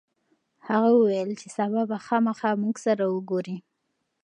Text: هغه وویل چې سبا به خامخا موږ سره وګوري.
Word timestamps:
هغه 0.67 0.89
وویل 0.95 1.29
چې 1.39 1.47
سبا 1.57 1.81
به 1.89 1.97
خامخا 2.05 2.51
موږ 2.63 2.75
سره 2.85 3.03
وګوري. 3.07 3.57